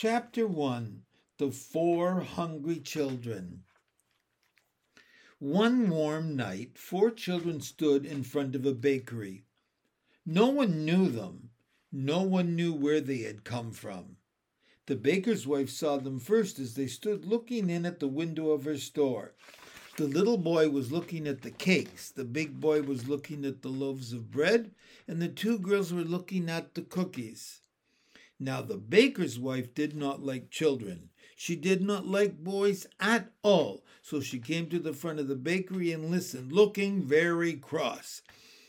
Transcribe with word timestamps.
Chapter 0.00 0.46
1 0.46 1.02
The 1.38 1.50
Four 1.50 2.20
Hungry 2.20 2.78
Children. 2.78 3.64
One 5.40 5.90
warm 5.90 6.36
night, 6.36 6.78
four 6.78 7.10
children 7.10 7.60
stood 7.60 8.06
in 8.06 8.22
front 8.22 8.54
of 8.54 8.64
a 8.64 8.74
bakery. 8.74 9.42
No 10.24 10.50
one 10.50 10.84
knew 10.84 11.08
them. 11.08 11.50
No 11.90 12.22
one 12.22 12.54
knew 12.54 12.72
where 12.72 13.00
they 13.00 13.22
had 13.22 13.42
come 13.42 13.72
from. 13.72 14.18
The 14.86 14.94
baker's 14.94 15.48
wife 15.48 15.68
saw 15.68 15.96
them 15.96 16.20
first 16.20 16.60
as 16.60 16.74
they 16.74 16.86
stood 16.86 17.24
looking 17.24 17.68
in 17.68 17.84
at 17.84 17.98
the 17.98 18.06
window 18.06 18.50
of 18.50 18.66
her 18.66 18.78
store. 18.78 19.34
The 19.96 20.06
little 20.06 20.38
boy 20.38 20.70
was 20.70 20.92
looking 20.92 21.26
at 21.26 21.42
the 21.42 21.50
cakes, 21.50 22.12
the 22.12 22.24
big 22.24 22.60
boy 22.60 22.82
was 22.82 23.08
looking 23.08 23.44
at 23.44 23.62
the 23.62 23.68
loaves 23.68 24.12
of 24.12 24.30
bread, 24.30 24.70
and 25.08 25.20
the 25.20 25.26
two 25.26 25.58
girls 25.58 25.92
were 25.92 26.04
looking 26.04 26.48
at 26.48 26.76
the 26.76 26.82
cookies. 26.82 27.62
Now 28.40 28.62
the 28.62 28.76
baker's 28.76 29.38
wife 29.38 29.74
did 29.74 29.96
not 29.96 30.22
like 30.22 30.50
children. 30.50 31.10
She 31.34 31.56
did 31.56 31.82
not 31.82 32.06
like 32.06 32.42
boys 32.42 32.86
at 32.98 33.32
all, 33.42 33.84
so 34.02 34.20
she 34.20 34.38
came 34.38 34.68
to 34.70 34.78
the 34.78 34.92
front 34.92 35.20
of 35.20 35.28
the 35.28 35.36
bakery 35.36 35.92
and 35.92 36.10
listened, 36.10 36.52
looking 36.52 37.02
very 37.02 37.54
cross. 37.54 38.22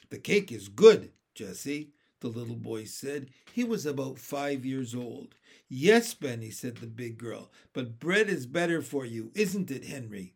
The 0.09 0.19
cake 0.19 0.51
is 0.51 0.69
good, 0.69 1.11
Jessie, 1.33 1.91
the 2.19 2.27
little 2.27 2.55
boy 2.55 2.85
said. 2.85 3.29
He 3.53 3.63
was 3.63 3.85
about 3.85 4.19
five 4.19 4.65
years 4.65 4.93
old. 4.93 5.35
Yes, 5.67 6.13
Benny, 6.13 6.49
said 6.49 6.77
the 6.77 6.87
big 6.87 7.17
girl, 7.17 7.51
but 7.73 7.99
bread 7.99 8.27
is 8.27 8.45
better 8.47 8.81
for 8.81 9.05
you, 9.05 9.31
isn't 9.35 9.69
it, 9.69 9.85
Henry? 9.85 10.33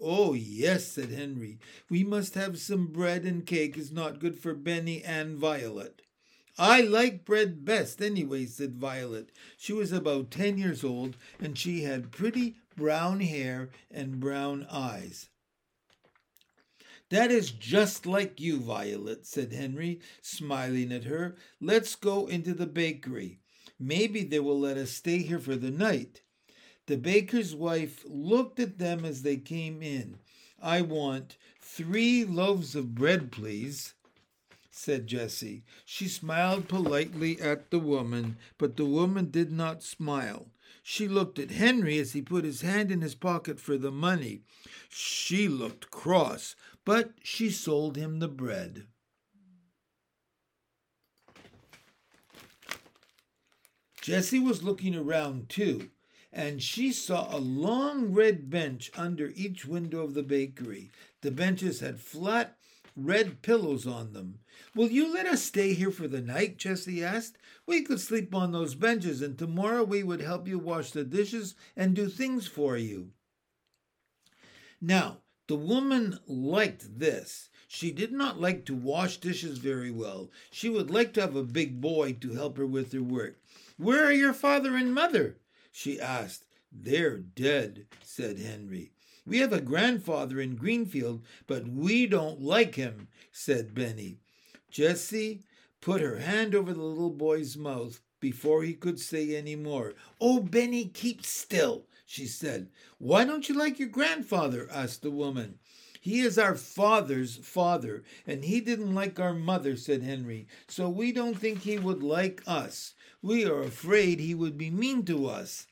Oh, 0.00 0.34
yes, 0.34 0.86
said 0.88 1.10
Henry. 1.10 1.58
We 1.88 2.04
must 2.04 2.34
have 2.34 2.58
some 2.58 2.88
bread 2.88 3.24
and 3.24 3.46
cake 3.46 3.78
is 3.78 3.92
not 3.92 4.20
good 4.20 4.38
for 4.38 4.54
Benny 4.54 5.02
and 5.02 5.38
Violet. 5.38 6.02
I 6.58 6.82
like 6.82 7.24
bread 7.24 7.64
best 7.64 8.00
anyway, 8.00 8.46
said 8.46 8.76
Violet. 8.76 9.30
She 9.56 9.72
was 9.72 9.90
about 9.90 10.30
ten 10.30 10.56
years 10.56 10.84
old, 10.84 11.16
and 11.40 11.58
she 11.58 11.82
had 11.82 12.12
pretty 12.12 12.54
brown 12.76 13.20
hair 13.20 13.70
and 13.90 14.20
brown 14.20 14.66
eyes. 14.70 15.30
That 17.10 17.32
is 17.32 17.50
just 17.50 18.06
like 18.06 18.40
you, 18.40 18.60
Violet, 18.60 19.26
said 19.26 19.52
Henry, 19.52 20.00
smiling 20.22 20.92
at 20.92 21.04
her. 21.04 21.36
Let's 21.60 21.96
go 21.96 22.26
into 22.26 22.54
the 22.54 22.66
bakery. 22.66 23.40
Maybe 23.78 24.22
they 24.22 24.40
will 24.40 24.58
let 24.58 24.76
us 24.76 24.90
stay 24.90 25.18
here 25.18 25.40
for 25.40 25.56
the 25.56 25.70
night. 25.70 26.22
The 26.86 26.96
baker's 26.96 27.54
wife 27.54 28.04
looked 28.06 28.60
at 28.60 28.78
them 28.78 29.04
as 29.04 29.22
they 29.22 29.36
came 29.36 29.82
in. 29.82 30.18
I 30.62 30.82
want 30.82 31.36
three 31.60 32.24
loaves 32.24 32.76
of 32.76 32.94
bread, 32.94 33.32
please 33.32 33.94
said 34.76 35.06
Jessie. 35.06 35.62
She 35.84 36.08
smiled 36.08 36.68
politely 36.68 37.40
at 37.40 37.70
the 37.70 37.78
woman, 37.78 38.36
but 38.58 38.76
the 38.76 38.84
woman 38.84 39.30
did 39.30 39.52
not 39.52 39.84
smile. 39.84 40.48
She 40.82 41.06
looked 41.06 41.38
at 41.38 41.52
Henry 41.52 41.96
as 41.98 42.12
he 42.12 42.20
put 42.20 42.44
his 42.44 42.62
hand 42.62 42.90
in 42.90 43.00
his 43.00 43.14
pocket 43.14 43.60
for 43.60 43.78
the 43.78 43.92
money. 43.92 44.42
She 44.88 45.46
looked 45.48 45.92
cross, 45.92 46.56
but 46.84 47.12
she 47.22 47.50
sold 47.50 47.96
him 47.96 48.18
the 48.18 48.28
bread. 48.28 48.88
Jessie 54.02 54.40
was 54.40 54.64
looking 54.64 54.96
around 54.96 55.48
too, 55.48 55.90
and 56.32 56.60
she 56.60 56.92
saw 56.92 57.34
a 57.34 57.38
long 57.38 58.12
red 58.12 58.50
bench 58.50 58.90
under 58.96 59.32
each 59.36 59.64
window 59.64 60.02
of 60.02 60.14
the 60.14 60.24
bakery. 60.24 60.90
The 61.22 61.30
benches 61.30 61.78
had 61.78 62.00
flat 62.00 62.58
red 62.96 63.42
pillows 63.42 63.86
on 63.86 64.12
them. 64.12 64.38
Will 64.74 64.90
you 64.90 65.12
let 65.12 65.26
us 65.26 65.42
stay 65.42 65.74
here 65.74 65.90
for 65.90 66.08
the 66.08 66.20
night? 66.20 66.58
Jessie 66.58 67.04
asked. 67.04 67.36
We 67.66 67.82
could 67.82 68.00
sleep 68.00 68.34
on 68.34 68.52
those 68.52 68.74
benches, 68.74 69.22
and 69.22 69.38
tomorrow 69.38 69.84
we 69.84 70.02
would 70.02 70.20
help 70.20 70.46
you 70.46 70.58
wash 70.58 70.90
the 70.90 71.04
dishes 71.04 71.54
and 71.76 71.94
do 71.94 72.08
things 72.08 72.46
for 72.46 72.76
you. 72.76 73.10
Now, 74.80 75.18
the 75.46 75.56
woman 75.56 76.18
liked 76.26 76.98
this. 76.98 77.50
She 77.68 77.90
did 77.90 78.12
not 78.12 78.40
like 78.40 78.64
to 78.66 78.74
wash 78.74 79.18
dishes 79.18 79.58
very 79.58 79.90
well. 79.90 80.30
She 80.50 80.68
would 80.70 80.90
like 80.90 81.12
to 81.14 81.20
have 81.20 81.36
a 81.36 81.42
big 81.42 81.80
boy 81.80 82.14
to 82.20 82.32
help 82.32 82.56
her 82.56 82.66
with 82.66 82.92
her 82.92 83.02
work. 83.02 83.40
Where 83.76 84.04
are 84.04 84.12
your 84.12 84.32
father 84.32 84.76
and 84.76 84.94
mother? 84.94 85.38
she 85.72 86.00
asked. 86.00 86.46
They're 86.72 87.18
dead, 87.18 87.86
said 88.02 88.38
Henry. 88.38 88.93
We 89.26 89.38
have 89.38 89.52
a 89.52 89.60
grandfather 89.60 90.40
in 90.40 90.56
Greenfield, 90.56 91.24
but 91.46 91.66
we 91.66 92.06
don't 92.06 92.42
like 92.42 92.74
him, 92.74 93.08
said 93.32 93.74
Benny. 93.74 94.18
Jessie 94.70 95.44
put 95.80 96.00
her 96.02 96.18
hand 96.18 96.54
over 96.54 96.72
the 96.72 96.82
little 96.82 97.10
boy's 97.10 97.56
mouth 97.56 98.00
before 98.20 98.62
he 98.62 98.74
could 98.74 98.98
say 98.98 99.34
any 99.34 99.56
more. 99.56 99.94
Oh, 100.20 100.40
Benny, 100.40 100.86
keep 100.86 101.24
still, 101.24 101.86
she 102.06 102.26
said. 102.26 102.68
Why 102.98 103.24
don't 103.24 103.48
you 103.48 103.54
like 103.54 103.78
your 103.78 103.88
grandfather? 103.88 104.68
asked 104.70 105.02
the 105.02 105.10
woman. 105.10 105.58
He 106.00 106.20
is 106.20 106.38
our 106.38 106.54
father's 106.54 107.36
father, 107.36 108.04
and 108.26 108.44
he 108.44 108.60
didn't 108.60 108.94
like 108.94 109.18
our 109.18 109.32
mother, 109.32 109.74
said 109.74 110.02
Henry, 110.02 110.46
so 110.68 110.88
we 110.90 111.12
don't 111.12 111.38
think 111.38 111.62
he 111.62 111.78
would 111.78 112.02
like 112.02 112.42
us. 112.46 112.92
We 113.22 113.46
are 113.46 113.62
afraid 113.62 114.20
he 114.20 114.34
would 114.34 114.58
be 114.58 114.70
mean 114.70 115.06
to 115.06 115.26
us. 115.26 115.66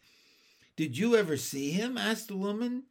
Did 0.75 0.97
you 0.97 1.17
ever 1.17 1.37
see 1.37 1.73
him? 1.73 1.99
asked 1.99 2.29
the 2.29 2.37
woman. 2.37 2.85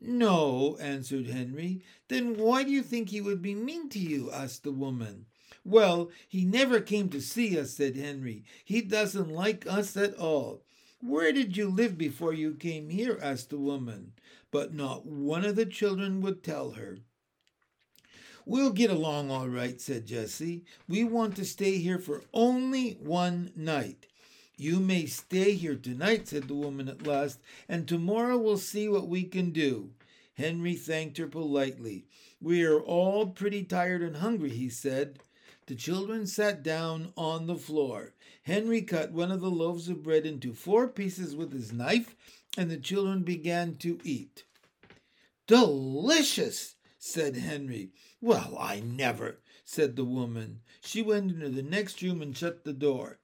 No, 0.00 0.76
answered 0.78 1.26
Henry. 1.26 1.82
Then 2.08 2.36
why 2.36 2.64
do 2.64 2.70
you 2.70 2.82
think 2.82 3.08
he 3.08 3.20
would 3.20 3.40
be 3.40 3.54
mean 3.54 3.88
to 3.90 3.98
you? 3.98 4.30
asked 4.30 4.62
the 4.62 4.72
woman. 4.72 5.26
Well, 5.64 6.10
he 6.28 6.44
never 6.44 6.80
came 6.80 7.08
to 7.10 7.20
see 7.20 7.58
us, 7.58 7.72
said 7.72 7.96
Henry. 7.96 8.44
He 8.64 8.82
doesn't 8.82 9.30
like 9.30 9.66
us 9.66 9.96
at 9.96 10.14
all. 10.14 10.62
Where 11.00 11.32
did 11.32 11.56
you 11.56 11.68
live 11.68 11.98
before 11.98 12.32
you 12.32 12.54
came 12.54 12.90
here? 12.90 13.18
asked 13.22 13.50
the 13.50 13.58
woman. 13.58 14.12
But 14.50 14.74
not 14.74 15.06
one 15.06 15.44
of 15.44 15.56
the 15.56 15.66
children 15.66 16.20
would 16.20 16.42
tell 16.42 16.72
her. 16.72 16.98
We'll 18.44 18.70
get 18.70 18.90
along 18.90 19.30
all 19.30 19.48
right, 19.48 19.80
said 19.80 20.06
Jessie. 20.06 20.64
We 20.86 21.02
want 21.02 21.34
to 21.36 21.44
stay 21.44 21.78
here 21.78 21.98
for 21.98 22.22
only 22.32 22.92
one 22.92 23.52
night. 23.56 24.06
You 24.58 24.80
may 24.80 25.04
stay 25.04 25.52
here 25.52 25.76
tonight, 25.76 26.28
said 26.28 26.48
the 26.48 26.54
woman 26.54 26.88
at 26.88 27.06
last, 27.06 27.40
and 27.68 27.86
tomorrow 27.86 28.38
we'll 28.38 28.56
see 28.56 28.88
what 28.88 29.06
we 29.06 29.24
can 29.24 29.50
do. 29.50 29.90
Henry 30.34 30.74
thanked 30.74 31.18
her 31.18 31.26
politely. 31.26 32.06
We 32.40 32.64
are 32.64 32.80
all 32.80 33.26
pretty 33.26 33.64
tired 33.64 34.02
and 34.02 34.16
hungry, 34.16 34.50
he 34.50 34.70
said. 34.70 35.18
The 35.66 35.74
children 35.74 36.26
sat 36.26 36.62
down 36.62 37.12
on 37.16 37.46
the 37.46 37.56
floor. 37.56 38.14
Henry 38.44 38.80
cut 38.80 39.12
one 39.12 39.30
of 39.30 39.40
the 39.40 39.50
loaves 39.50 39.88
of 39.88 40.02
bread 40.02 40.24
into 40.24 40.54
four 40.54 40.88
pieces 40.88 41.36
with 41.36 41.52
his 41.52 41.72
knife, 41.72 42.14
and 42.56 42.70
the 42.70 42.78
children 42.78 43.24
began 43.24 43.74
to 43.76 43.98
eat. 44.04 44.44
Delicious, 45.46 46.76
said 46.98 47.36
Henry. 47.36 47.90
Well, 48.22 48.56
I 48.58 48.80
never, 48.80 49.40
said 49.64 49.96
the 49.96 50.04
woman. 50.04 50.60
She 50.80 51.02
went 51.02 51.30
into 51.32 51.50
the 51.50 51.62
next 51.62 52.00
room 52.00 52.22
and 52.22 52.36
shut 52.36 52.64
the 52.64 52.72
door. 52.72 53.18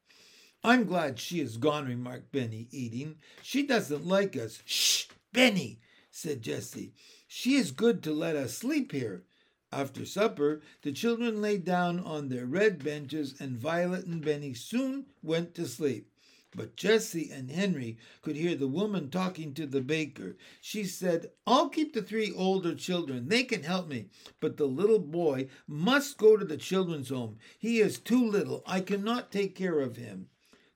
I'm 0.64 0.84
glad 0.84 1.18
she 1.18 1.40
is 1.40 1.56
gone, 1.56 1.86
remarked 1.86 2.30
Benny, 2.30 2.68
eating. 2.70 3.16
She 3.42 3.66
doesn't 3.66 4.06
like 4.06 4.36
us. 4.36 4.62
Shh, 4.64 5.06
Benny, 5.32 5.80
said 6.12 6.40
Jessie. 6.40 6.92
She 7.26 7.56
is 7.56 7.72
good 7.72 8.00
to 8.04 8.12
let 8.12 8.36
us 8.36 8.56
sleep 8.58 8.92
here. 8.92 9.24
After 9.72 10.06
supper, 10.06 10.60
the 10.82 10.92
children 10.92 11.42
lay 11.42 11.58
down 11.58 11.98
on 11.98 12.28
their 12.28 12.46
red 12.46 12.84
benches, 12.84 13.34
and 13.40 13.58
Violet 13.58 14.06
and 14.06 14.24
Benny 14.24 14.54
soon 14.54 15.06
went 15.20 15.54
to 15.56 15.66
sleep. 15.66 16.12
But 16.54 16.76
Jessie 16.76 17.30
and 17.32 17.50
Henry 17.50 17.96
could 18.20 18.36
hear 18.36 18.54
the 18.54 18.68
woman 18.68 19.10
talking 19.10 19.54
to 19.54 19.66
the 19.66 19.80
baker. 19.80 20.36
She 20.60 20.84
said, 20.84 21.30
I'll 21.44 21.70
keep 21.70 21.92
the 21.92 22.02
three 22.02 22.32
older 22.36 22.76
children. 22.76 23.28
They 23.28 23.42
can 23.42 23.64
help 23.64 23.88
me. 23.88 24.10
But 24.38 24.58
the 24.58 24.66
little 24.66 25.00
boy 25.00 25.48
must 25.66 26.18
go 26.18 26.36
to 26.36 26.44
the 26.44 26.58
children's 26.58 27.08
home. 27.08 27.38
He 27.58 27.80
is 27.80 27.98
too 27.98 28.24
little. 28.24 28.62
I 28.64 28.80
cannot 28.80 29.32
take 29.32 29.56
care 29.56 29.80
of 29.80 29.96
him. 29.96 30.28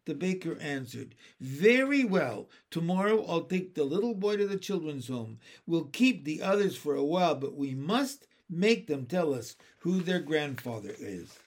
The 0.06 0.14
baker 0.14 0.56
answered, 0.60 1.14
Very 1.40 2.04
well. 2.04 2.48
Tomorrow 2.70 3.24
I'll 3.26 3.42
take 3.42 3.74
the 3.74 3.84
little 3.84 4.14
boy 4.14 4.36
to 4.36 4.46
the 4.46 4.56
children's 4.56 5.08
home. 5.08 5.40
We'll 5.66 5.86
keep 5.86 6.24
the 6.24 6.42
others 6.42 6.76
for 6.76 6.94
a 6.94 7.04
while, 7.04 7.34
but 7.34 7.56
we 7.56 7.74
must 7.74 8.26
make 8.48 8.86
them 8.86 9.06
tell 9.06 9.34
us 9.34 9.56
who 9.80 10.00
their 10.00 10.20
grandfather 10.20 10.94
is. 10.98 11.38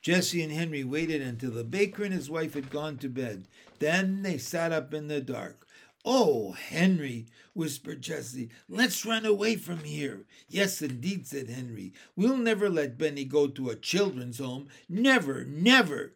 Jessie 0.00 0.42
and 0.42 0.52
Henry 0.52 0.84
waited 0.84 1.20
until 1.20 1.50
the 1.50 1.64
baker 1.64 2.04
and 2.04 2.14
his 2.14 2.30
wife 2.30 2.54
had 2.54 2.70
gone 2.70 2.96
to 2.98 3.08
bed. 3.08 3.48
Then 3.80 4.22
they 4.22 4.38
sat 4.38 4.70
up 4.70 4.94
in 4.94 5.08
the 5.08 5.20
dark. 5.20 5.65
Oh, 6.08 6.52
Henry, 6.52 7.26
whispered 7.52 8.00
Jessie, 8.00 8.50
let's 8.68 9.04
run 9.04 9.26
away 9.26 9.56
from 9.56 9.78
here. 9.78 10.24
Yes, 10.48 10.80
indeed, 10.80 11.26
said 11.26 11.48
Henry. 11.48 11.94
We'll 12.14 12.36
never 12.36 12.70
let 12.70 12.96
Benny 12.96 13.24
go 13.24 13.48
to 13.48 13.70
a 13.70 13.74
children's 13.74 14.38
home. 14.38 14.68
Never, 14.88 15.44
never. 15.44 16.14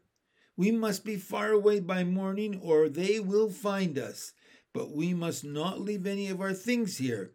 We 0.57 0.71
must 0.71 1.05
be 1.05 1.17
far 1.17 1.51
away 1.51 1.81
by 1.81 2.05
morning, 2.05 2.61
or 2.63 2.89
they 2.89 3.19
will 3.19 3.51
find 3.51 3.99
us. 3.99 4.33
But 4.73 4.93
we 4.93 5.13
must 5.13 5.43
not 5.43 5.81
leave 5.81 6.07
any 6.07 6.29
of 6.29 6.41
our 6.41 6.55
things 6.55 6.99
here. 6.99 7.33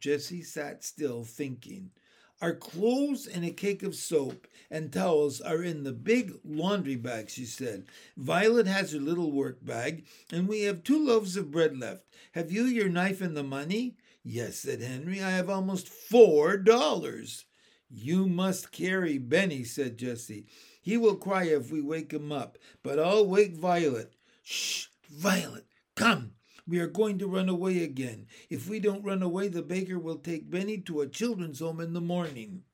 Jessie 0.00 0.42
sat 0.42 0.82
still, 0.84 1.24
thinking. 1.24 1.90
Our 2.40 2.54
clothes 2.54 3.26
and 3.26 3.44
a 3.44 3.50
cake 3.50 3.82
of 3.82 3.96
soap 3.96 4.46
and 4.70 4.92
towels 4.92 5.40
are 5.40 5.62
in 5.62 5.82
the 5.82 5.92
big 5.92 6.34
laundry 6.44 6.94
bag, 6.94 7.30
she 7.30 7.44
said. 7.44 7.86
Violet 8.16 8.66
has 8.66 8.92
her 8.92 9.00
little 9.00 9.32
work 9.32 9.64
bag, 9.64 10.04
and 10.30 10.46
we 10.46 10.62
have 10.62 10.84
two 10.84 11.04
loaves 11.04 11.36
of 11.36 11.50
bread 11.50 11.76
left. 11.78 12.04
Have 12.32 12.52
you 12.52 12.64
your 12.64 12.88
knife 12.88 13.20
and 13.20 13.36
the 13.36 13.42
money? 13.42 13.96
Yes, 14.22 14.60
said 14.60 14.80
Henry. 14.80 15.22
I 15.22 15.30
have 15.30 15.50
almost 15.50 15.88
four 15.88 16.56
dollars. 16.56 17.44
You 17.90 18.28
must 18.28 18.70
carry 18.70 19.18
Benny, 19.18 19.64
said 19.64 19.96
Jessie. 19.96 20.46
He 20.80 20.96
will 20.96 21.16
cry 21.16 21.44
if 21.44 21.72
we 21.72 21.80
wake 21.80 22.12
him 22.12 22.30
up, 22.30 22.58
but 22.82 22.98
I'll 22.98 23.26
wake 23.26 23.56
Violet. 23.56 24.12
Shh, 24.42 24.86
Violet, 25.10 25.66
come. 25.96 26.32
We 26.68 26.80
are 26.80 26.86
going 26.86 27.18
to 27.20 27.26
run 27.26 27.48
away 27.48 27.82
again. 27.82 28.26
If 28.50 28.68
we 28.68 28.78
don't 28.78 29.02
run 29.02 29.22
away, 29.22 29.48
the 29.48 29.62
baker 29.62 29.98
will 29.98 30.18
take 30.18 30.50
Benny 30.50 30.76
to 30.82 31.00
a 31.00 31.06
children's 31.08 31.60
home 31.60 31.80
in 31.80 31.94
the 31.94 32.00
morning. 32.02 32.64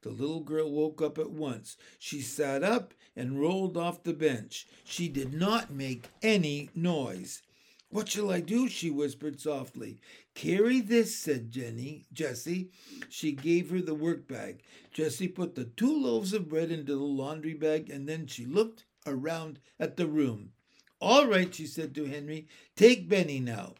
The 0.00 0.08
little 0.08 0.40
girl 0.40 0.70
woke 0.70 1.02
up 1.02 1.18
at 1.18 1.30
once. 1.30 1.76
She 1.98 2.22
sat 2.22 2.62
up 2.62 2.94
and 3.14 3.38
rolled 3.38 3.76
off 3.76 4.04
the 4.04 4.14
bench. 4.14 4.66
She 4.84 5.08
did 5.08 5.34
not 5.34 5.70
make 5.70 6.06
any 6.22 6.70
noise. 6.74 7.42
What 7.90 8.08
shall 8.08 8.30
I 8.30 8.40
do? 8.40 8.68
she 8.68 8.90
whispered 8.90 9.38
softly. 9.38 10.00
Carry 10.34 10.80
this, 10.80 11.14
said 11.14 11.50
Jenny, 11.50 12.06
Jessie. 12.14 12.70
She 13.10 13.32
gave 13.32 13.68
her 13.68 13.82
the 13.82 13.94
work 13.94 14.26
bag. 14.26 14.62
Jessie 14.92 15.28
put 15.28 15.54
the 15.54 15.64
two 15.64 15.94
loaves 15.94 16.32
of 16.32 16.48
bread 16.48 16.70
into 16.70 16.94
the 16.94 17.04
laundry 17.04 17.54
bag, 17.54 17.90
and 17.90 18.08
then 18.08 18.26
she 18.26 18.46
looked 18.46 18.86
around 19.06 19.58
at 19.78 19.98
the 19.98 20.06
room. 20.06 20.52
All 21.00 21.26
right, 21.26 21.54
she 21.54 21.66
said 21.66 21.94
to 21.94 22.06
Henry, 22.06 22.48
take 22.74 23.08
Benny 23.08 23.40
now. 23.40 23.74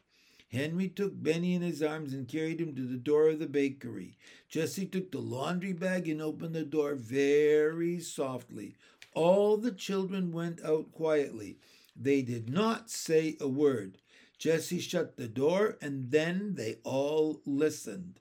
Henry 0.48 0.88
took 0.88 1.20
Benny 1.22 1.54
in 1.54 1.62
his 1.62 1.82
arms 1.82 2.12
and 2.12 2.28
carried 2.28 2.60
him 2.60 2.74
to 2.74 2.86
the 2.86 2.96
door 2.96 3.28
of 3.28 3.38
the 3.38 3.46
bakery. 3.46 4.16
Jessie 4.48 4.86
took 4.86 5.10
the 5.10 5.18
laundry 5.18 5.72
bag 5.72 6.08
and 6.08 6.22
opened 6.22 6.54
the 6.54 6.64
door 6.64 6.94
very 6.94 8.00
softly. 8.00 8.76
All 9.14 9.56
the 9.56 9.72
children 9.72 10.32
went 10.32 10.62
out 10.62 10.92
quietly. 10.92 11.58
They 11.96 12.22
did 12.22 12.50
not 12.50 12.90
say 12.90 13.36
a 13.40 13.48
word. 13.48 13.98
Jessie 14.38 14.80
shut 14.80 15.16
the 15.16 15.28
door 15.28 15.78
and 15.80 16.10
then 16.10 16.54
they 16.54 16.76
all 16.84 17.40
listened. 17.46 18.20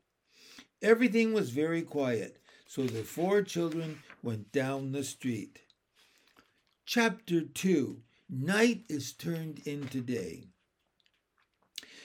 Everything 0.82 1.34
was 1.34 1.50
very 1.50 1.82
quiet, 1.82 2.38
so 2.68 2.84
the 2.84 3.04
four 3.04 3.42
children 3.42 4.00
went 4.24 4.52
down 4.52 4.92
the 4.92 5.04
street. 5.04 5.60
Chapter 6.86 7.42
2 7.42 8.02
Night 8.30 8.86
is 8.90 9.14
turned 9.14 9.60
into 9.66 10.02
day. 10.02 10.48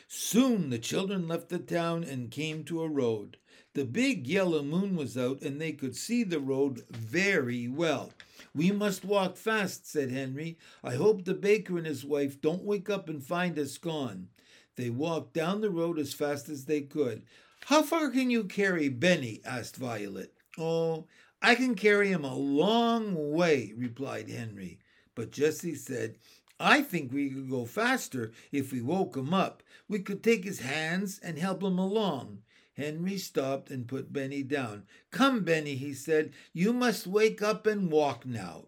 Soon 0.06 0.68
the 0.68 0.78
children 0.78 1.26
left 1.26 1.48
the 1.48 1.58
town 1.58 2.04
and 2.04 2.30
came 2.30 2.62
to 2.64 2.82
a 2.82 2.88
road. 2.88 3.38
The 3.74 3.84
big 3.84 4.26
yellow 4.26 4.62
moon 4.62 4.96
was 4.96 5.16
out 5.16 5.40
and 5.40 5.60
they 5.60 5.72
could 5.72 5.96
see 5.96 6.24
the 6.24 6.40
road 6.40 6.84
very 6.90 7.68
well. 7.68 8.12
We 8.54 8.70
must 8.70 9.04
walk 9.04 9.36
fast, 9.36 9.86
said 9.86 10.10
Henry. 10.10 10.58
I 10.82 10.96
hope 10.96 11.24
the 11.24 11.34
baker 11.34 11.78
and 11.78 11.86
his 11.86 12.04
wife 12.04 12.40
don't 12.40 12.64
wake 12.64 12.90
up 12.90 13.08
and 13.08 13.22
find 13.22 13.58
us 13.58 13.78
gone. 13.78 14.28
They 14.76 14.90
walked 14.90 15.32
down 15.32 15.60
the 15.60 15.70
road 15.70 15.98
as 15.98 16.12
fast 16.12 16.48
as 16.48 16.64
they 16.64 16.82
could. 16.82 17.22
How 17.66 17.82
far 17.82 18.10
can 18.10 18.30
you 18.30 18.44
carry 18.44 18.88
Benny? 18.88 19.40
asked 19.44 19.76
Violet. 19.76 20.34
Oh, 20.58 21.06
I 21.40 21.54
can 21.54 21.76
carry 21.76 22.08
him 22.08 22.24
a 22.24 22.34
long 22.34 23.30
way, 23.32 23.72
replied 23.76 24.28
Henry. 24.28 24.80
But 25.14 25.32
Jessie 25.32 25.74
said, 25.74 26.16
I 26.58 26.82
think 26.82 27.12
we 27.12 27.30
could 27.30 27.48
go 27.48 27.64
faster 27.64 28.32
if 28.52 28.72
we 28.72 28.82
woke 28.82 29.16
him 29.16 29.32
up. 29.32 29.62
We 29.88 30.00
could 30.00 30.22
take 30.22 30.44
his 30.44 30.60
hands 30.60 31.18
and 31.22 31.38
help 31.38 31.62
him 31.62 31.78
along. 31.78 32.42
Henry 32.74 33.18
stopped 33.18 33.70
and 33.70 33.88
put 33.88 34.12
Benny 34.12 34.42
down. 34.42 34.84
Come, 35.10 35.42
Benny, 35.42 35.74
he 35.74 35.92
said, 35.92 36.32
you 36.52 36.72
must 36.72 37.06
wake 37.06 37.42
up 37.42 37.66
and 37.66 37.90
walk 37.90 38.24
now. 38.24 38.66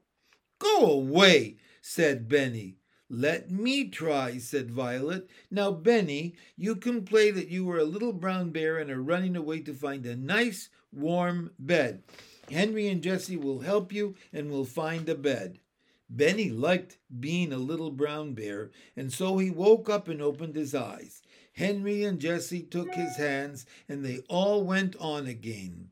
Go 0.59 0.87
away, 0.87 1.57
said 1.81 2.29
Benny. 2.29 2.77
Let 3.09 3.51
me 3.51 3.89
try, 3.89 4.39
said 4.39 4.71
Violet. 4.71 5.29
Now, 5.51 5.71
Benny, 5.71 6.35
you 6.57 6.77
can 6.77 7.05
play 7.05 7.31
that 7.31 7.49
you 7.49 7.67
were 7.67 7.79
a 7.79 7.85
little 7.85 8.15
brown 8.15 8.51
bear 8.51 8.79
and 8.79 8.91
are 8.91 9.03
running 9.03 9.37
away 9.37 9.61
to 9.61 9.75
find 9.75 10.07
a 10.07 10.17
nice, 10.17 10.71
warm 10.91 11.51
bed. 11.59 12.03
Henry 12.51 12.89
and 12.89 13.03
Jessie 13.03 13.37
will 13.37 13.61
help 13.61 13.93
you 13.93 14.15
and 14.33 14.51
will 14.51 14.65
find 14.65 15.09
a 15.09 15.15
bed. 15.15 15.59
Benny 16.15 16.51
liked 16.51 16.99
being 17.21 17.55
a 17.55 17.59
little 17.59 17.91
brown 17.91 18.35
bear, 18.35 18.71
and 18.95 19.11
so 19.11 19.39
he 19.39 19.51
woke 19.51 19.89
up 19.89 20.09
and 20.09 20.21
opened 20.21 20.57
his 20.57 20.75
eyes. 20.75 21.23
Henry 21.55 22.05
and 22.05 22.21
Jessie 22.21 22.63
took 22.63 22.95
his 22.95 23.17
hands, 23.17 23.65
and 23.89 24.05
they 24.05 24.19
all 24.29 24.63
went 24.63 24.95
on 24.97 25.27
again. 25.27 25.89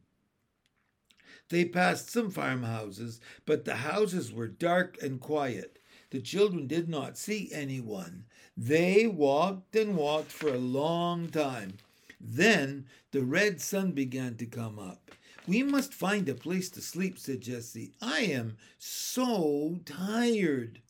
They 1.48 1.64
passed 1.64 2.10
some 2.10 2.30
farmhouses, 2.30 3.18
but 3.46 3.64
the 3.64 3.76
houses 3.76 4.30
were 4.30 4.46
dark 4.46 5.02
and 5.02 5.20
quiet. 5.20 5.78
The 6.10 6.20
children 6.20 6.66
did 6.66 6.88
not 6.88 7.16
see 7.16 7.50
anyone. 7.50 8.26
They 8.56 9.06
walked 9.06 9.74
and 9.74 9.96
walked 9.96 10.32
for 10.32 10.52
a 10.52 10.58
long 10.58 11.28
time. 11.28 11.78
Then 12.20 12.86
the 13.12 13.22
red 13.22 13.60
sun 13.62 13.92
began 13.92 14.36
to 14.36 14.46
come 14.46 14.78
up. 14.78 15.12
We 15.50 15.64
must 15.64 15.92
find 15.92 16.28
a 16.28 16.34
place 16.36 16.70
to 16.70 16.80
sleep, 16.80 17.18
said 17.18 17.40
Jessie. 17.40 17.90
I 18.00 18.20
am 18.20 18.56
so 18.78 19.80
tired. 19.84 20.80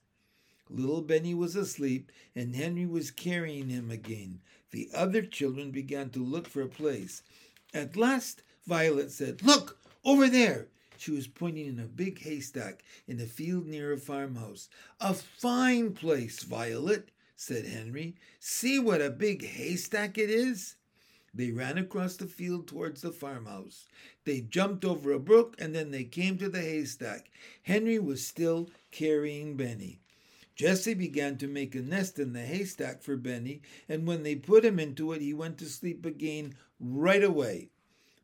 Little 0.69 1.01
Benny 1.01 1.33
was 1.33 1.57
asleep, 1.57 2.13
and 2.37 2.55
Henry 2.55 2.85
was 2.85 3.11
carrying 3.11 3.71
him 3.71 3.91
again. 3.91 4.43
The 4.71 4.91
other 4.95 5.23
children 5.23 5.71
began 5.71 6.11
to 6.11 6.23
look 6.23 6.47
for 6.47 6.61
a 6.61 6.69
place. 6.69 7.23
At 7.73 7.97
last, 7.97 8.43
Violet 8.67 9.11
said, 9.11 9.43
Look, 9.43 9.79
over 10.05 10.29
there. 10.29 10.67
She 10.99 11.11
was 11.11 11.27
pointing 11.27 11.65
in 11.65 11.81
a 11.81 11.85
big 11.85 12.21
haystack 12.21 12.83
in 13.09 13.19
a 13.19 13.25
field 13.25 13.67
near 13.67 13.95
a 13.95 13.97
farmhouse. 13.97 14.69
A 15.01 15.15
fine 15.15 15.95
place, 15.95 16.43
Violet, 16.43 17.09
said 17.35 17.65
Henry. 17.65 18.15
See 18.41 18.79
what 18.79 19.01
a 19.01 19.09
big 19.09 19.43
haystack 19.43 20.19
it 20.19 20.29
is. 20.29 20.77
They 21.33 21.53
ran 21.53 21.79
across 21.79 22.17
the 22.17 22.27
field 22.27 22.67
towards 22.67 23.03
the 23.03 23.13
farmhouse. 23.13 23.87
They 24.25 24.41
jumped 24.41 24.85
over 24.85 25.13
a 25.13 25.21
brook 25.21 25.55
and 25.59 25.75
then 25.75 25.91
they 25.91 26.05
came 26.05 26.39
to 26.39 26.49
the 26.49 26.61
haystack. 26.61 27.31
Henry 27.63 27.99
was 27.99 28.27
still 28.27 28.71
carrying 28.91 29.57
Benny. 29.57 30.01
Jessie 30.57 30.95
began 30.95 31.39
to 31.39 31.47
make 31.47 31.75
a 31.75 31.81
nest 31.81 32.19
in 32.19 32.35
the 32.35 32.43
haystack 32.43 33.03
for 33.03 33.17
Benny, 33.17 33.63
and 33.89 34.07
when 34.07 34.25
they 34.25 34.35
put 34.35 34.63
him 34.63 34.79
into 34.79 35.13
it, 35.13 35.23
he 35.23 35.33
went 35.33 35.57
to 35.59 35.65
sleep 35.67 36.05
again 36.05 36.55
right 36.79 37.25
away. 37.25 37.71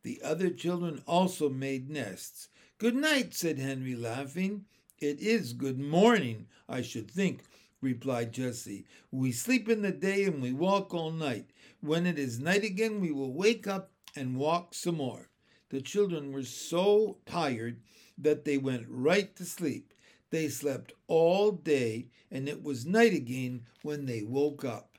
The 0.03 0.21
other 0.23 0.51
children 0.51 1.03
also 1.07 1.49
made 1.49 1.89
nests. 1.89 2.49
Good 2.77 2.95
night, 2.95 3.33
said 3.33 3.59
Henry, 3.59 3.97
laughing. 3.97 4.67
It 4.99 5.21
is 5.21 5.55
good 5.55 5.79
morning, 5.79 6.47
I 6.69 6.83
should 6.83 7.11
think, 7.11 7.41
replied 7.81 8.33
Jessie. 8.33 8.87
We 9.11 9.33
sleep 9.33 9.69
in 9.69 9.83
the 9.83 9.93
day 9.93 10.25
and 10.25 10.43
we 10.43 10.53
walk 10.53 10.95
all 10.95 11.11
night. 11.11 11.51
When 11.81 12.07
it 12.07 12.19
is 12.19 12.39
night 12.39 12.65
again, 12.65 13.01
we 13.01 13.13
will 13.13 13.33
wake 13.33 13.67
up 13.67 13.91
and 14.15 14.37
walk 14.37 14.75
some 14.75 14.97
more. 14.97 15.29
The 15.69 15.81
children 15.81 16.33
were 16.33 16.45
so 16.45 17.19
tired 17.27 17.81
that 18.19 18.45
they 18.45 18.59
went 18.59 18.87
right 18.89 19.35
to 19.37 19.45
sleep. 19.45 19.93
They 20.31 20.49
slept 20.49 20.93
all 21.07 21.53
day, 21.53 22.09
and 22.31 22.49
it 22.49 22.63
was 22.63 22.87
night 22.87 23.13
again 23.13 23.67
when 23.83 24.07
they 24.07 24.23
woke 24.23 24.65
up. 24.65 24.99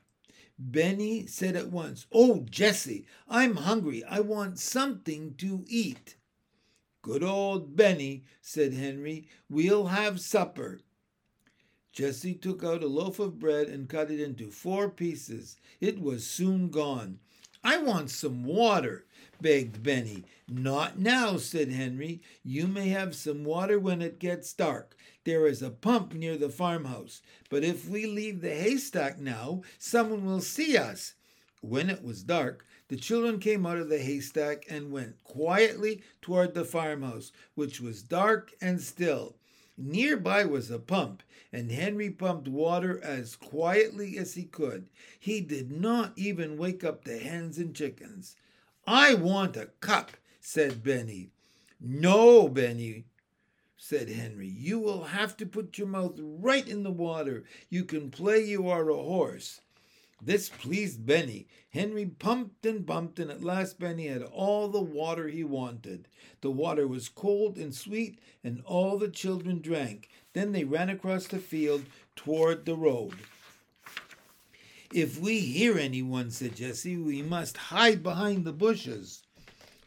Benny 0.58 1.26
said 1.26 1.54
at 1.54 1.70
once, 1.70 2.06
Oh, 2.10 2.44
Jessie, 2.50 3.06
I'm 3.28 3.56
hungry. 3.56 4.02
I 4.04 4.20
want 4.20 4.58
something 4.58 5.34
to 5.34 5.64
eat. 5.68 6.16
Good 7.02 7.22
old 7.22 7.76
Benny, 7.76 8.24
said 8.40 8.72
Henry. 8.72 9.28
We'll 9.48 9.86
have 9.86 10.20
supper. 10.20 10.80
Jessie 11.98 12.34
took 12.34 12.62
out 12.62 12.84
a 12.84 12.86
loaf 12.86 13.18
of 13.18 13.40
bread 13.40 13.66
and 13.66 13.88
cut 13.88 14.08
it 14.08 14.20
into 14.20 14.52
four 14.52 14.88
pieces. 14.88 15.56
It 15.80 16.00
was 16.00 16.24
soon 16.24 16.68
gone. 16.68 17.18
I 17.64 17.78
want 17.78 18.10
some 18.10 18.44
water, 18.44 19.04
begged 19.40 19.82
Benny. 19.82 20.22
Not 20.48 21.00
now, 21.00 21.38
said 21.38 21.72
Henry. 21.72 22.22
You 22.44 22.68
may 22.68 22.90
have 22.90 23.16
some 23.16 23.42
water 23.42 23.80
when 23.80 24.00
it 24.00 24.20
gets 24.20 24.52
dark. 24.52 24.96
There 25.24 25.44
is 25.44 25.60
a 25.60 25.70
pump 25.70 26.14
near 26.14 26.36
the 26.36 26.50
farmhouse. 26.50 27.20
But 27.50 27.64
if 27.64 27.88
we 27.88 28.06
leave 28.06 28.42
the 28.42 28.54
haystack 28.54 29.18
now, 29.18 29.62
someone 29.76 30.24
will 30.24 30.40
see 30.40 30.76
us. 30.76 31.14
When 31.62 31.90
it 31.90 32.04
was 32.04 32.22
dark, 32.22 32.64
the 32.86 32.96
children 32.96 33.40
came 33.40 33.66
out 33.66 33.78
of 33.78 33.88
the 33.88 33.98
haystack 33.98 34.66
and 34.70 34.92
went 34.92 35.24
quietly 35.24 36.04
toward 36.22 36.54
the 36.54 36.64
farmhouse, 36.64 37.32
which 37.56 37.80
was 37.80 38.04
dark 38.04 38.52
and 38.60 38.80
still. 38.80 39.37
Nearby 39.80 40.44
was 40.44 40.72
a 40.72 40.80
pump, 40.80 41.22
and 41.52 41.70
Henry 41.70 42.10
pumped 42.10 42.48
water 42.48 43.00
as 43.00 43.36
quietly 43.36 44.18
as 44.18 44.34
he 44.34 44.42
could. 44.42 44.88
He 45.20 45.40
did 45.40 45.70
not 45.70 46.14
even 46.16 46.58
wake 46.58 46.82
up 46.82 47.04
the 47.04 47.18
hens 47.18 47.58
and 47.58 47.76
chickens. 47.76 48.34
I 48.88 49.14
want 49.14 49.56
a 49.56 49.66
cup, 49.80 50.16
said 50.40 50.82
Benny. 50.82 51.30
No, 51.80 52.48
Benny, 52.48 53.04
said 53.76 54.08
Henry. 54.08 54.48
You 54.48 54.80
will 54.80 55.04
have 55.04 55.36
to 55.36 55.46
put 55.46 55.78
your 55.78 55.86
mouth 55.86 56.18
right 56.18 56.66
in 56.66 56.82
the 56.82 56.90
water. 56.90 57.44
You 57.70 57.84
can 57.84 58.10
play 58.10 58.40
you 58.40 58.68
are 58.68 58.90
a 58.90 58.96
horse. 58.96 59.60
This 60.20 60.48
pleased 60.48 61.06
Benny. 61.06 61.46
Henry 61.70 62.06
pumped 62.06 62.66
and 62.66 62.84
bumped, 62.84 63.18
and 63.18 63.30
at 63.30 63.44
last 63.44 63.78
Benny 63.78 64.08
had 64.08 64.22
all 64.22 64.68
the 64.68 64.80
water 64.80 65.28
he 65.28 65.44
wanted. 65.44 66.08
The 66.40 66.50
water 66.50 66.88
was 66.88 67.08
cold 67.08 67.56
and 67.56 67.74
sweet, 67.74 68.18
and 68.42 68.60
all 68.64 68.98
the 68.98 69.08
children 69.08 69.60
drank. 69.60 70.08
Then 70.32 70.52
they 70.52 70.64
ran 70.64 70.90
across 70.90 71.26
the 71.26 71.38
field 71.38 71.84
toward 72.16 72.64
the 72.64 72.74
road. 72.74 73.14
If 74.92 75.20
we 75.20 75.40
hear 75.40 75.78
anyone, 75.78 76.30
said 76.30 76.56
Jessie, 76.56 76.96
we 76.96 77.22
must 77.22 77.56
hide 77.56 78.02
behind 78.02 78.44
the 78.44 78.52
bushes. 78.52 79.22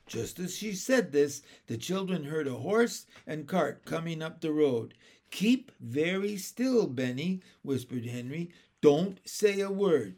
Just 0.07 0.39
as 0.39 0.55
she 0.55 0.73
said 0.73 1.11
this, 1.11 1.41
the 1.67 1.77
children 1.77 2.25
heard 2.25 2.47
a 2.47 2.55
horse 2.55 3.05
and 3.25 3.47
cart 3.47 3.83
coming 3.85 4.21
up 4.21 4.41
the 4.41 4.51
road. 4.51 4.93
Keep 5.31 5.71
very 5.79 6.37
still, 6.37 6.87
Benny, 6.87 7.41
whispered 7.63 8.05
Henry. 8.05 8.51
Don't 8.81 9.19
say 9.27 9.61
a 9.61 9.71
word. 9.71 10.15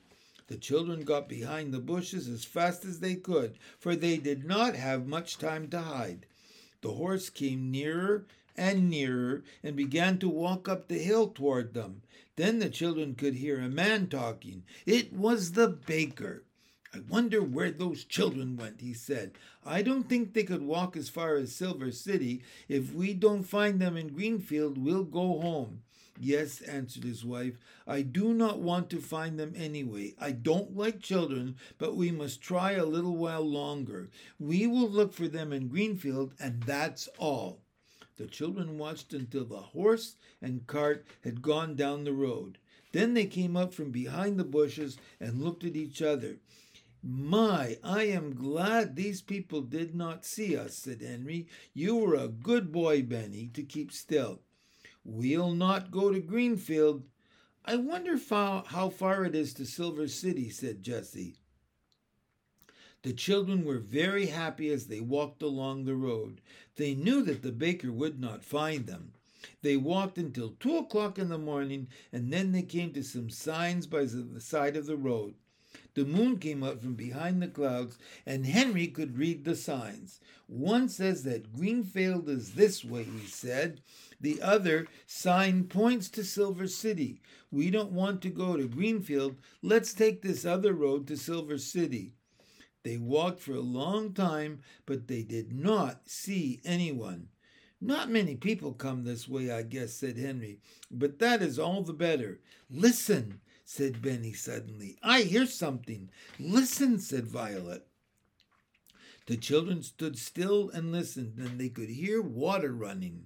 The 0.53 0.59
children 0.59 1.01
got 1.01 1.27
behind 1.27 1.73
the 1.73 1.79
bushes 1.79 2.27
as 2.27 2.45
fast 2.45 2.85
as 2.85 2.99
they 2.99 3.15
could, 3.15 3.57
for 3.79 3.95
they 3.95 4.17
did 4.17 4.45
not 4.45 4.75
have 4.75 5.07
much 5.07 5.39
time 5.39 5.67
to 5.69 5.81
hide. 5.81 6.27
The 6.81 6.91
horse 6.91 7.31
came 7.31 7.71
nearer 7.71 8.27
and 8.55 8.87
nearer 8.87 9.43
and 9.63 9.75
began 9.75 10.19
to 10.19 10.29
walk 10.29 10.69
up 10.69 10.87
the 10.87 10.99
hill 10.99 11.29
toward 11.29 11.73
them. 11.73 12.03
Then 12.35 12.59
the 12.59 12.69
children 12.69 13.15
could 13.15 13.33
hear 13.33 13.59
a 13.59 13.67
man 13.67 14.09
talking. 14.09 14.61
It 14.85 15.11
was 15.11 15.53
the 15.53 15.69
baker. 15.69 16.43
I 16.93 16.99
wonder 16.99 17.41
where 17.41 17.71
those 17.71 18.03
children 18.03 18.55
went, 18.55 18.81
he 18.81 18.93
said. 18.93 19.31
I 19.65 19.81
don't 19.81 20.07
think 20.07 20.35
they 20.35 20.43
could 20.43 20.61
walk 20.61 20.95
as 20.95 21.09
far 21.09 21.35
as 21.35 21.55
Silver 21.55 21.91
City. 21.91 22.43
If 22.67 22.93
we 22.93 23.15
don't 23.15 23.41
find 23.41 23.79
them 23.79 23.97
in 23.97 24.09
Greenfield, 24.09 24.77
we'll 24.77 25.03
go 25.03 25.39
home. 25.41 25.81
Yes, 26.19 26.61
answered 26.61 27.03
his 27.03 27.25
wife, 27.25 27.57
I 27.87 28.03
do 28.03 28.33
not 28.33 28.59
want 28.59 28.89
to 28.91 29.01
find 29.01 29.39
them 29.39 29.53
anyway. 29.55 30.13
I 30.19 30.31
don't 30.31 30.77
like 30.77 30.99
children, 31.01 31.55
but 31.77 31.95
we 31.95 32.11
must 32.11 32.41
try 32.41 32.73
a 32.73 32.85
little 32.85 33.17
while 33.17 33.41
longer. 33.41 34.09
We 34.39 34.67
will 34.67 34.89
look 34.89 35.11
for 35.11 35.27
them 35.27 35.51
in 35.51 35.69
Greenfield, 35.69 36.35
and 36.39 36.63
that's 36.63 37.07
all. 37.17 37.61
The 38.17 38.27
children 38.27 38.77
watched 38.77 39.11
until 39.13 39.43
the 39.43 39.57
horse 39.57 40.15
and 40.39 40.67
cart 40.67 41.05
had 41.23 41.41
gone 41.41 41.75
down 41.75 42.03
the 42.03 42.13
road. 42.13 42.59
Then 42.91 43.15
they 43.15 43.25
came 43.25 43.57
up 43.57 43.73
from 43.73 43.89
behind 43.89 44.39
the 44.39 44.43
bushes 44.43 44.97
and 45.19 45.41
looked 45.41 45.63
at 45.63 45.75
each 45.75 46.01
other. 46.01 46.37
My, 47.01 47.79
I 47.83 48.03
am 48.03 48.35
glad 48.35 48.95
these 48.95 49.21
people 49.21 49.61
did 49.61 49.95
not 49.95 50.25
see 50.25 50.55
us, 50.55 50.75
said 50.75 51.01
Henry. 51.01 51.47
You 51.73 51.95
were 51.95 52.15
a 52.15 52.27
good 52.27 52.71
boy, 52.71 53.01
Benny, 53.01 53.49
to 53.55 53.63
keep 53.63 53.91
still. 53.91 54.41
We'll 55.03 55.51
not 55.51 55.91
go 55.91 56.11
to 56.11 56.19
Greenfield. 56.19 57.03
I 57.65 57.75
wonder 57.75 58.17
how 58.17 58.89
far 58.89 59.25
it 59.25 59.35
is 59.35 59.53
to 59.55 59.65
Silver 59.65 60.07
City, 60.07 60.49
said 60.49 60.83
Jessie. 60.83 61.35
The 63.03 63.13
children 63.13 63.65
were 63.65 63.79
very 63.79 64.27
happy 64.27 64.69
as 64.69 64.87
they 64.87 65.01
walked 65.01 65.41
along 65.41 65.83
the 65.83 65.95
road. 65.95 66.39
They 66.75 66.95
knew 66.95 67.21
that 67.23 67.41
the 67.41 67.51
baker 67.51 67.91
would 67.91 68.19
not 68.19 68.45
find 68.45 68.87
them. 68.87 69.13
They 69.61 69.75
walked 69.75 70.17
until 70.17 70.55
two 70.59 70.77
o'clock 70.77 71.19
in 71.19 71.27
the 71.27 71.37
morning, 71.37 71.89
and 72.13 72.31
then 72.31 72.53
they 72.53 72.61
came 72.61 72.93
to 72.93 73.03
some 73.03 73.29
signs 73.29 73.87
by 73.87 74.05
the 74.05 74.39
side 74.39 74.77
of 74.77 74.85
the 74.85 74.95
road. 74.95 75.35
The 75.95 76.05
moon 76.05 76.39
came 76.39 76.63
out 76.63 76.81
from 76.81 76.95
behind 76.95 77.41
the 77.41 77.47
clouds, 77.47 77.97
and 78.25 78.45
Henry 78.45 78.87
could 78.87 79.17
read 79.17 79.43
the 79.43 79.55
signs. 79.55 80.19
One 80.47 80.87
says 80.87 81.23
that 81.23 81.53
Greenfield 81.53 82.29
is 82.29 82.53
this 82.53 82.85
way, 82.85 83.03
he 83.03 83.27
said. 83.27 83.81
The 84.23 84.41
other 84.41 84.87
sign 85.05 85.65
points 85.65 86.07
to 86.11 86.23
Silver 86.23 86.65
City. 86.65 87.21
We 87.51 87.69
don't 87.69 87.91
want 87.91 88.21
to 88.21 88.29
go 88.29 88.55
to 88.55 88.69
Greenfield. 88.69 89.35
Let's 89.61 89.93
take 89.93 90.21
this 90.21 90.45
other 90.45 90.71
road 90.71 91.07
to 91.07 91.17
Silver 91.17 91.57
City. 91.57 92.13
They 92.83 92.95
walked 92.95 93.41
for 93.41 93.51
a 93.51 93.59
long 93.59 94.13
time, 94.13 94.61
but 94.85 95.09
they 95.09 95.23
did 95.23 95.51
not 95.51 96.09
see 96.09 96.61
anyone. 96.63 97.27
Not 97.81 98.09
many 98.09 98.35
people 98.37 98.71
come 98.71 99.03
this 99.03 99.27
way, 99.27 99.51
I 99.51 99.61
guess, 99.61 99.93
said 99.93 100.17
Henry, 100.17 100.61
but 100.89 101.19
that 101.19 101.41
is 101.41 101.59
all 101.59 101.83
the 101.83 101.91
better. 101.91 102.39
Listen, 102.69 103.41
said 103.65 104.01
Benny 104.01 104.31
suddenly. 104.31 104.97
I 105.03 105.23
hear 105.23 105.45
something. 105.45 106.09
Listen, 106.39 106.97
said 106.97 107.27
Violet. 107.27 107.85
The 109.25 109.35
children 109.35 109.83
stood 109.83 110.17
still 110.17 110.69
and 110.69 110.93
listened, 110.93 111.39
and 111.39 111.59
they 111.59 111.67
could 111.67 111.89
hear 111.89 112.21
water 112.21 112.71
running. 112.71 113.25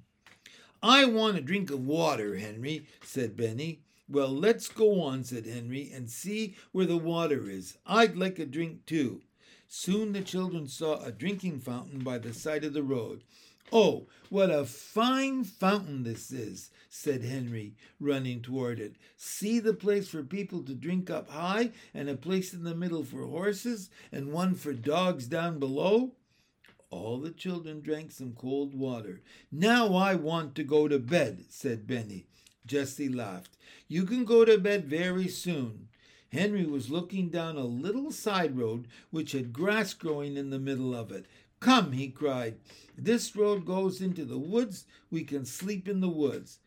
I 0.82 1.06
want 1.06 1.38
a 1.38 1.42
drink 1.42 1.72
of 1.72 1.86
water, 1.86 2.38
Henry, 2.38 2.88
said 3.02 3.36
Benny. 3.36 3.82
Well, 4.10 4.30
let's 4.30 4.70
go 4.70 5.02
on, 5.02 5.24
said 5.24 5.46
Henry, 5.46 5.92
and 5.94 6.10
see 6.10 6.56
where 6.72 6.86
the 6.86 6.98
water 6.98 7.50
is. 7.50 7.78
I'd 7.86 8.16
like 8.16 8.40
a 8.40 8.46
drink 8.46 8.86
too. 8.86 9.22
Soon 9.68 10.14
the 10.14 10.22
children 10.22 10.68
saw 10.68 11.04
a 11.04 11.12
drinking 11.12 11.60
fountain 11.60 12.00
by 12.00 12.20
the 12.20 12.34
side 12.34 12.64
of 12.64 12.74
the 12.74 12.84
road. 12.84 13.24
Oh, 13.72 14.08
what 14.30 14.50
a 14.50 14.64
fine 14.64 15.44
fountain 15.44 16.04
this 16.04 16.32
is, 16.32 16.70
said 16.90 17.24
Henry, 17.24 17.76
running 18.00 18.42
toward 18.42 18.80
it. 18.80 18.96
See 19.18 19.60
the 19.60 19.74
place 19.74 20.08
for 20.08 20.24
people 20.24 20.64
to 20.64 20.74
drink 20.74 21.10
up 21.10 21.30
high, 21.30 21.72
and 21.94 22.08
a 22.08 22.16
place 22.16 22.54
in 22.54 22.64
the 22.64 22.76
middle 22.76 23.04
for 23.04 23.26
horses, 23.26 23.90
and 24.10 24.32
one 24.32 24.56
for 24.56 24.72
dogs 24.72 25.28
down 25.28 25.60
below. 25.60 26.14
All 26.90 27.20
the 27.20 27.32
children 27.32 27.82
drank 27.82 28.12
some 28.12 28.32
cold 28.34 28.74
water. 28.74 29.22
Now 29.52 29.94
I 29.94 30.16
want 30.16 30.56
to 30.56 30.64
go 30.64 30.88
to 30.88 31.00
bed, 31.00 31.46
said 31.50 31.86
Benny. 31.86 32.28
Jessie 32.66 33.10
laughed. 33.10 33.58
You 33.88 34.06
can 34.06 34.24
go 34.24 34.46
to 34.46 34.58
bed 34.58 34.86
very 34.86 35.28
soon. 35.28 35.90
Henry 36.32 36.66
was 36.66 36.90
looking 36.90 37.30
down 37.30 37.58
a 37.58 37.66
little 37.66 38.12
side 38.12 38.58
road 38.58 38.88
which 39.10 39.34
had 39.34 39.52
grass 39.52 39.94
growing 39.94 40.38
in 40.38 40.50
the 40.50 40.60
middle 40.60 40.96
of 40.96 41.12
it. 41.12 41.26
Come, 41.60 41.92
he 41.92 42.08
cried. 42.10 42.56
This 42.98 43.36
road 43.36 43.66
goes 43.66 44.00
into 44.02 44.24
the 44.24 44.38
woods. 44.38 44.86
We 45.10 45.24
can 45.24 45.46
sleep 45.46 45.88
in 45.90 46.00
the 46.00 46.10
woods. 46.10 46.60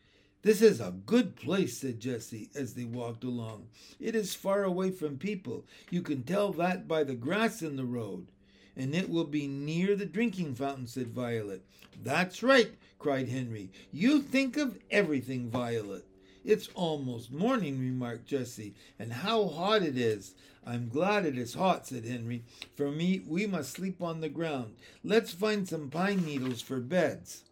This 0.43 0.61
is 0.61 0.79
a 0.79 0.91
good 1.05 1.35
place, 1.35 1.77
said 1.77 1.99
Jessie 1.99 2.49
as 2.55 2.73
they 2.73 2.83
walked 2.83 3.23
along. 3.23 3.67
It 3.99 4.15
is 4.15 4.33
far 4.33 4.63
away 4.63 4.91
from 4.91 5.17
people. 5.17 5.65
You 5.89 6.01
can 6.01 6.23
tell 6.23 6.51
that 6.53 6.87
by 6.87 7.03
the 7.03 7.13
grass 7.13 7.61
in 7.61 7.75
the 7.75 7.85
road 7.85 8.27
and 8.75 8.95
it 8.95 9.09
will 9.09 9.25
be 9.25 9.47
near 9.47 9.95
the 9.95 10.05
drinking 10.05 10.55
fountain, 10.55 10.87
said 10.87 11.07
Violet. 11.07 11.63
That's 12.03 12.41
right, 12.41 12.71
cried 12.99 13.29
Henry. 13.29 13.69
You 13.91 14.21
think 14.21 14.57
of 14.57 14.79
everything, 14.89 15.49
Violet. 15.49 16.05
It's 16.43 16.69
almost 16.73 17.31
morning, 17.31 17.79
remarked 17.79 18.25
Jessie, 18.25 18.73
and 18.97 19.13
how 19.13 19.47
hot 19.47 19.83
it 19.83 19.97
is. 19.97 20.33
I'm 20.65 20.89
glad 20.89 21.25
it 21.25 21.37
is 21.37 21.53
hot, 21.53 21.87
said 21.87 22.05
Henry. 22.05 22.43
For 22.75 22.91
me, 22.91 23.21
we 23.27 23.45
must 23.45 23.73
sleep 23.73 24.01
on 24.01 24.21
the 24.21 24.29
ground. 24.29 24.75
Let's 25.03 25.33
find 25.33 25.67
some 25.67 25.89
pine 25.89 26.25
needles 26.25 26.61
for 26.61 26.79
beds. 26.79 27.43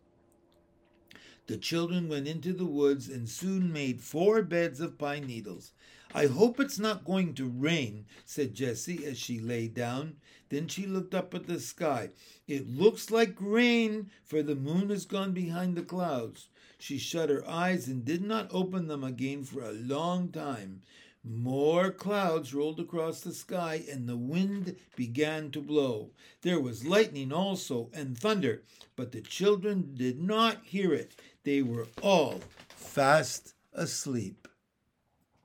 The 1.48 1.58
children 1.58 2.10
went 2.10 2.28
into 2.28 2.54
the 2.54 2.66
woods 2.66 3.10
and 3.10 3.28
soon 3.28 3.74
made 3.74 4.02
four 4.02 4.44
beds 4.44 4.80
of 4.80 5.00
pine 5.00 5.26
needles. 5.26 5.72
I 6.14 6.26
hope 6.26 6.60
it's 6.60 6.80
not 6.80 7.06
going 7.06 7.36
to 7.36 7.48
rain, 7.48 8.06
said 8.26 8.56
Jessie 8.56 9.06
as 9.06 9.18
she 9.20 9.40
lay 9.40 9.68
down. 9.68 10.16
Then 10.50 10.68
she 10.68 10.88
looked 10.88 11.14
up 11.14 11.36
at 11.36 11.46
the 11.46 11.60
sky. 11.60 12.10
It 12.48 12.68
looks 12.68 13.12
like 13.12 13.36
rain, 13.40 14.10
for 14.24 14.42
the 14.42 14.56
moon 14.56 14.90
has 14.90 15.06
gone 15.06 15.34
behind 15.34 15.76
the 15.76 15.84
clouds. 15.84 16.48
She 16.80 16.98
shut 16.98 17.30
her 17.30 17.48
eyes 17.48 17.88
and 17.88 18.04
did 18.04 18.24
not 18.24 18.48
open 18.52 18.88
them 18.88 19.04
again 19.04 19.44
for 19.44 19.62
a 19.62 19.74
long 19.74 20.30
time. 20.30 20.82
More 21.24 21.92
clouds 21.92 22.54
rolled 22.54 22.80
across 22.80 23.20
the 23.20 23.34
sky, 23.34 23.84
and 23.92 24.08
the 24.08 24.18
wind 24.18 24.78
began 24.96 25.52
to 25.52 25.62
blow. 25.62 26.12
There 26.42 26.60
was 26.60 26.88
lightning 26.88 27.32
also, 27.32 27.92
and 27.94 28.18
thunder, 28.18 28.64
but 28.96 29.12
the 29.12 29.22
children 29.22 29.94
did 29.94 30.20
not 30.20 30.64
hear 30.64 30.94
it. 30.94 31.20
They 31.44 31.62
were 31.62 31.88
all 32.02 32.40
fast 32.70 33.54
asleep. 33.74 34.48